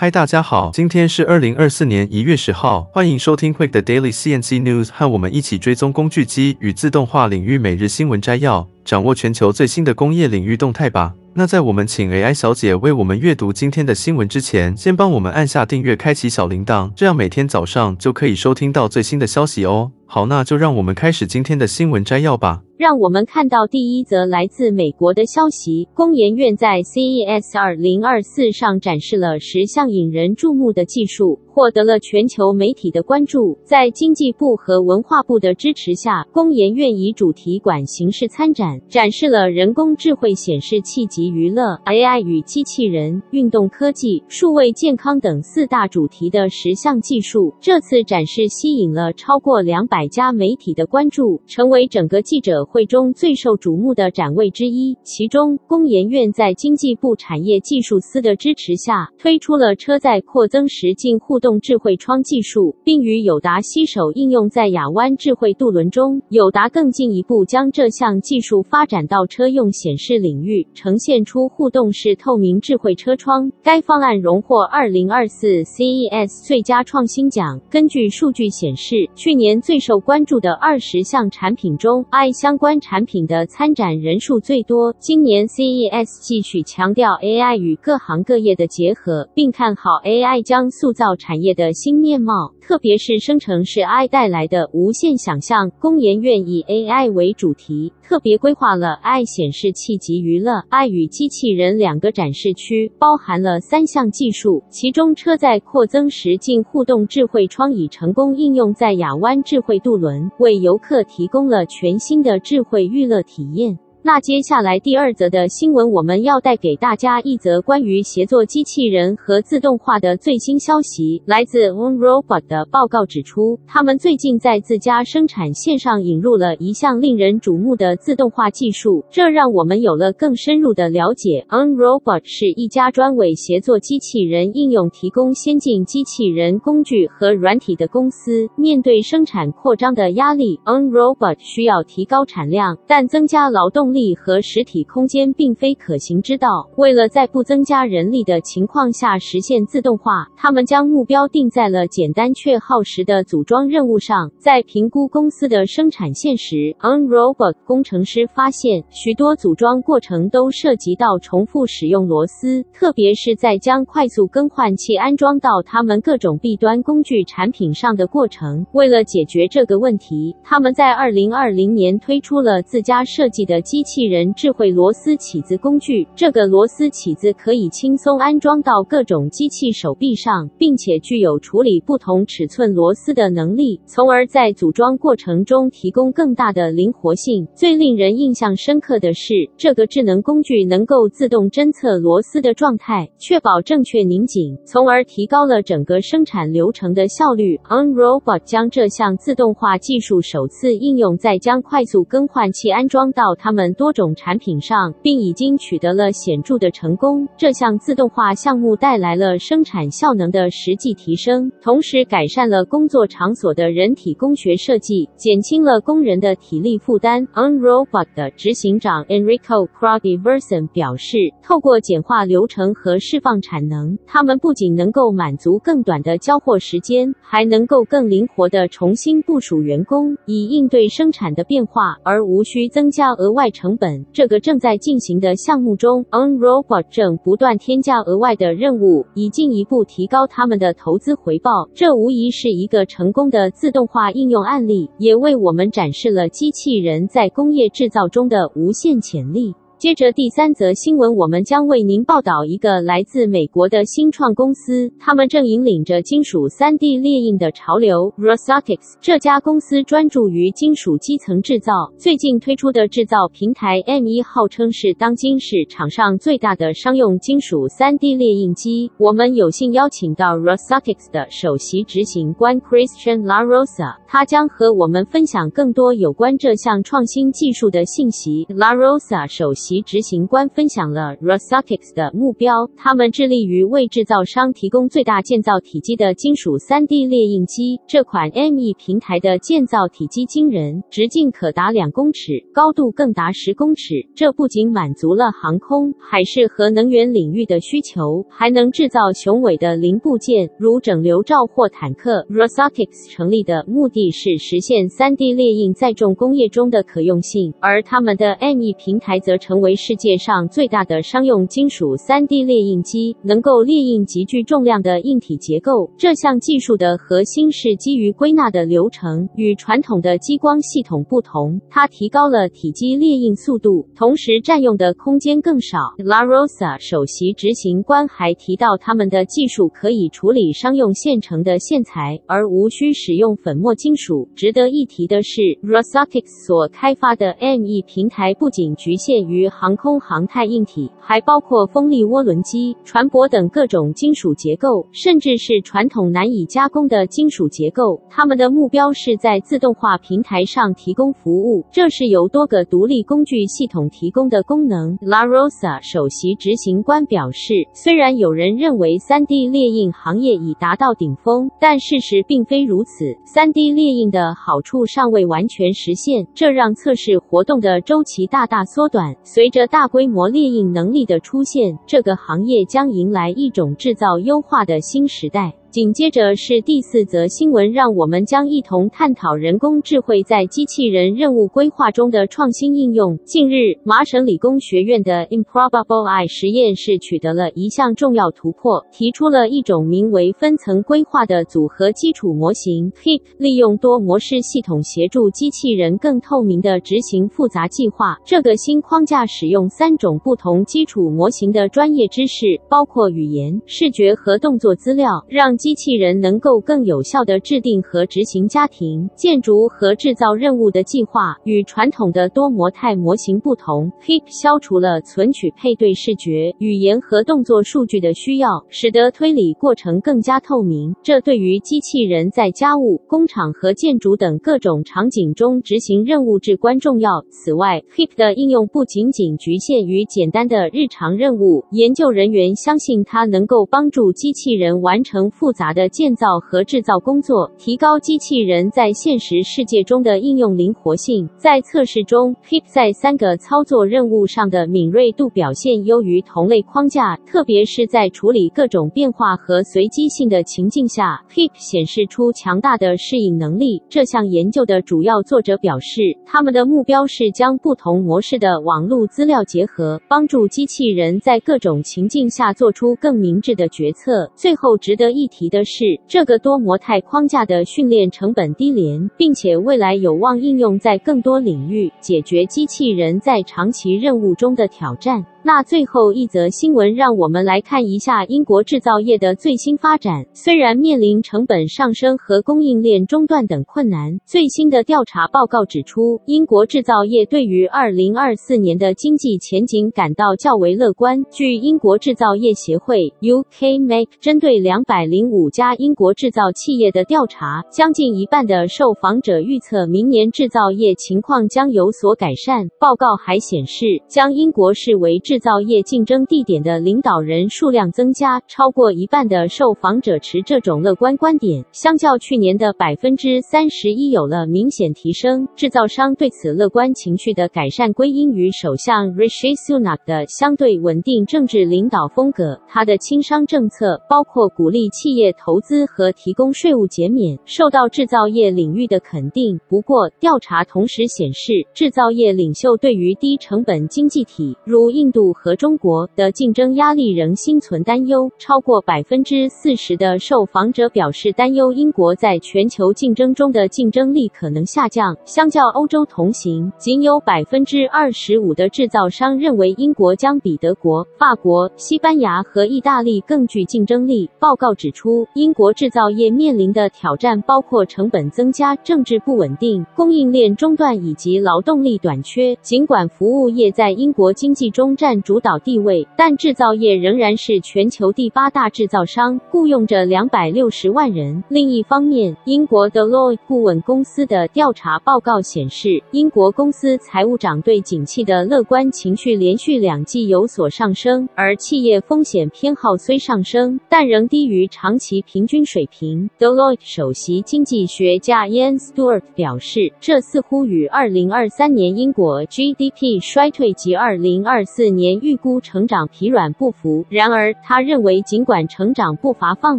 [0.00, 11.12] 嗨，大家好，今天是二零二四年一月十号，欢迎收听 Quick 的 Daily CNC News，和我们一起追踪工具机与自动化领域每日新闻摘要，掌握全球最新的工业领域动态吧。
[11.34, 19.92] 那在我们请 AI 小姐为我们阅读今天的新闻之前，先帮我们按下订阅，开启小铃铛，这样每天早上就可以收听到最新的消息哦。
[20.06, 22.62] 好，那就让我们开始今天的新闻摘要吧。
[22.78, 33.58] 让我们看到第一则来自美国的消息：工研院在 CES 2024上展示了十项引人注目的技术，获得了全球媒体的关注。
[33.64, 47.52] 在经济部和文化部的支持下，工研院以主题馆形式参展，展示了人工智慧显示器及娱乐、AI 与机器人、运动科技、数位健康等四大主题的十项技术。
[47.60, 54.96] 这次展示吸引了超过两百家媒体的关注，成为整个记者会中最受瞩目的展位之一。
[55.02, 66.20] 其中，工研院在经济部产业技术司的支持下，推出了车载扩增实境互动用智慧窗技术，并与友达携手应用在亚湾智慧渡轮中。
[66.28, 73.50] 友达更进一步将这项技术发展到车用显示领域，呈现出互动式透明智慧车窗。
[73.62, 77.58] 该方案荣获二零二四 CES 最佳创新奖。
[77.70, 84.94] 根据数据显示，去年最受关注的二十项产品中，i 相关产品的参展人数最多。
[84.98, 95.70] 今年 CES 继续强调 AI 与各行各业的结合，并看好 AI 将塑造产业的新面貌，特别是生成式 AI 带来的无限想象。
[95.80, 113.78] 工研院以 AI 为主题，特别规划了 AI 显示器及娱乐、AI 与机器人两个展示区，包含了三项技术，其中车载扩增实境互动智慧窗已成功应用在亚湾智慧渡轮，为游客提供了全新的智慧娱乐体验。
[114.02, 121.20] 那接下来第二则的新闻，我们要带给大家一则关于协作机器人和自动化的最新消息。
[121.26, 131.44] 来自 On Robot 的报告指出，他们最近在自家生产线上引入了一项令人瞩目的自动化技术，这让我们有了更深入的了解。
[131.50, 138.48] On Robot 是一家专为协作机器人应用提供先进机器人工具和软体的公司。
[138.56, 144.14] 面对生产扩张的压力，On Robot 需要提高产量，但增加劳动力。
[144.14, 146.68] 和实体空间并非可行之道。
[146.76, 154.30] 为了在不增加人力的情况下实现自动化，他们将目标定在了简单却耗时的组装任务上。
[154.38, 168.66] 在评估公司的生产线时，OnRobot 工程师发现，许多组装过程都涉及到重复使用螺丝，特别是在将快速更换器安装到他们各种弊端工具产品上的过程。
[168.72, 173.77] 为了解决这个问题，他们在2020年推出了自家设计的机。
[173.78, 187.46] 机器人智慧螺丝起子工具，这个螺丝起子可以轻松安装到各种机器手臂上，并且具有处理不同尺寸螺丝的能力，从而在组装过程中提供更大的灵活性。
[187.54, 197.56] 最令人印象深刻的是，这个智能工具能够自动侦测螺丝的状态，确保正确拧紧，从而提高了整个生产流程的效率。
[197.68, 207.26] OnRobot 将这项自动化技术首次应用在将快速更换器安装到他们多种产品上，并已经取得了显著的成功。
[207.36, 217.26] 这项自动化项目带来了生产效能的实际提升，同时改善了工作场所的人体工学设计，减轻了工人的体力负担。
[217.34, 234.06] OnRobot 的执行长 Enrico Krog-Iversen 表示，透过简化流程和释放产能，他们不仅能够满足更短的交货时间，还能够更灵活地重新部署员工，以应对生产的变化，而无需增加额外成本。
[234.12, 241.68] 这个正在进行的项目中，OnRobot 正不断添加额外的任务，以进一步提高他们的投资回报。
[241.74, 249.52] 这无疑是一个成功的自动化应用案例，也为我们展示了机器人在工业制造中的无限潜力。
[249.78, 258.12] 接着第三则新闻，我们将为您报道一个来自美国的新创公司，他们正引领着金属 3D 列印的潮流。
[258.18, 268.90] Robotics 这家公司专注于金属基层制造，最近推出的制造平台 M1 号称是当今市场上最大的商用金属 3D 列印机。
[268.98, 278.44] 我们有幸邀请到 Robotics 的首席执行官 Christian LaRosa，他将和我们分享更多有关这项创新技术的信息。
[278.48, 287.78] LaRosa 首席席执行官分享了 Rosatics 的目标，他们致力于为制造商提供最大建造体积的金属 3D 列印机。
[287.86, 294.08] 这款 ME 平台的建造体积惊人，直径可达两公尺，高度更达十公尺。
[294.14, 302.24] 这不仅满足了航空、海事和能源领域的需求，还能制造雄伟的零部件，如整流罩或坦克。
[302.30, 315.90] Rosatics 成立的目的是实现 3D 列印在重工业中的可用性，而他们的 ME 平台则成为世界上最大的商用金属 3D 列印机，能够列印极具重量的硬体结构。
[315.96, 325.78] 这项技术的核心是基于归纳的流程，与传统的激光系统不同，它提高了体积列印速度，同时占用的空间更少。
[325.98, 334.28] La Rosa 首席执行官还提到，他们的技术可以处理商用现成的线材，而无需使用粉末金属。
[334.36, 348.00] 值得一提的是，Rosatic 所开发的 ME 平台不仅局限于航空航太硬体，还包括风力涡轮机、船舶等各种金属结构，甚至是传统难以加工的金属结构。
[348.10, 354.96] 他们的目标是在自动化平台上提供服务，这是由多个独立工具系统提供的功能。
[355.00, 363.04] La Rosa 首席执行官表示，虽然有人认为 3D 列印行业已达到顶峰，但事实并非如此。
[363.26, 369.14] 3D 列印的好处尚未完全实现，这让测试活动的周期大大缩短。
[369.38, 375.54] 随着大规模猎印能力的出现，这个行业将迎来一种制造优化的新时代。
[375.70, 383.18] 紧接着是第四则新闻，让我们将一同探讨人工智慧在机器人任务规划中的创新应用。
[383.18, 398.16] 近日，麻省理工学院的 Improbable Eye 实验室取得了一项重要突破，提出了一种名为分层规划的组合基础模型 HIP，利用多模式系统协助机器人更透明地执行复杂计划。
[398.24, 411.36] 这个新框架使用三种不同基础模型的专业知识，包括语言、视觉和动作资料，让机器人能够更有效地制定和执行家庭、建筑和制造任务的计划。
[411.44, 420.94] 与传统的多模态模型不同，HIP 消除了存取配对视觉、语言和动作数据的需要，使得推理过程更加透明。
[421.02, 427.24] 这对于机器人在家务、工厂和建筑等各种场景中执行任务至关重要。
[427.30, 441.26] 此外，HIP 的应用不仅仅局限于简单的日常任务，研究人员相信它能够帮助机器人完成复复杂的建造和制造工作，提高机器人在现实世界中的应用灵活性。
[441.38, 453.82] 在测试中，HIP 在三个操作任务上的敏锐度表现优于同类框架，特别是在处理各种变化和随机性的情境下，HIP 显示出强大的适应能力。
[453.88, 464.30] 这项研究的主要作者表示，他们的目标是将不同模式的网络资料结合，帮助机器人在各种情境下做出更明智的决策。
[464.36, 465.37] 最后，值得一提。
[465.38, 475.24] 提的是，这个多模态框架的训练成本低廉，并且未来有望应用在更多领域，解决机器人在长期任务中的挑战。
[475.44, 480.26] 那最后一则新闻，让我们来看一下英国制造业的最新发展。
[480.34, 491.24] 虽然面临成本上升和供应链中断等困难，最新的调查报告指出，英国制造业对于2024年的经济前景感到较为乐观。
[491.30, 502.68] 据英国制造业协会 （UK Make） 针对205家英国制造企业的调查，将近一半的受访者预测明年制造业情况将有所改善。
[502.80, 515.46] 报告还显示，将英国视为制造业竞争地点的领导人数量增加，超过一半的受访者持这种乐观观点，相较去年的百分之三十一有了明显提升。
[515.54, 529.60] 制造商对此乐观情绪的改善归因于首相 Rishi Sunak 的相对稳定政治领导风格，他的轻商政策包括鼓励企业投资和提供税务减免，受到制造业领域的肯定。
[529.68, 535.17] 不过，调查同时显示，制造业领袖对于低成本经济体如印度。
[535.18, 545.16] 度和中国的竞争压力仍心存担忧，超过百分之四十的受访者表示担忧英国在全球竞争中的竞争力可能下降。
[545.24, 554.30] 相较欧洲同行，仅有百分之二十五的制造商认为英国将比德国、法国、西班牙和意大利更具竞争力。
[554.38, 562.54] 报告指，出，英国制造业面临的挑战包括成本增加、政治不稳定、供应链中断以及劳动力短缺。
[562.62, 571.42] 尽管服务业在英国经济中占占主导地位，但制造业仍然是全球第八大制造商，雇佣着两百六十万人。
[571.48, 586.28] 另一方面，英国 Deloitte 顾问公司的调查报告显示，英国公司财务长对景气的乐观情绪连续两季有所上升，而企业风险偏好虽上升，但仍低于长期平均水平。
[586.38, 597.06] Deloitte 首席经济学家 Ian Stewart 表示，这似乎与二零二三年英国 GDP 衰退及二零二四年预估成长疲软不符。
[597.08, 599.78] 然而，他认为，尽管成长步伐放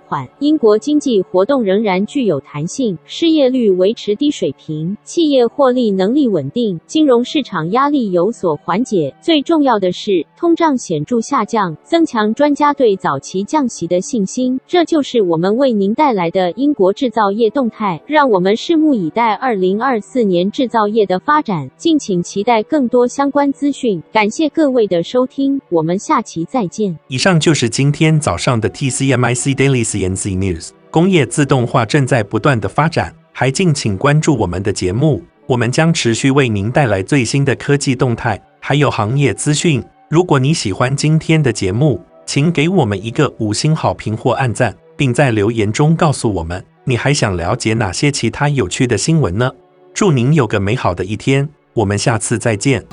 [0.00, 9.12] 缓，英国经济活动仍然具有弹性，失业率维持低水平，企业获利能力稳定，金融市场压力有所缓解。
[9.20, 14.60] 最重要的是，通胀显著下降，增强专家对早期降息的信心。
[14.66, 18.00] 这就是我们为您带来的英国制造业动态。
[18.06, 24.02] 让我们拭目以待二零二四年制造业的发展，敬请期待更多相关资讯。
[24.12, 26.94] 感谢各位的收听，我们下期再见。
[27.08, 30.68] 以上就是今天早上的 TCMIC Daily CNC News。
[30.90, 39.82] 工业自动化正在不断的发展，还敬请关注我们的节目，我们将持续为您带来最新的科技动态，还有行业资讯。
[40.10, 49.50] 如果你喜欢今天的节目，请给我们一个五星好评或按赞，并在留言中告诉我们你还想了解哪些其他有趣的新闻呢？
[49.94, 52.84] 祝您有个美好的一天，我们下次再见。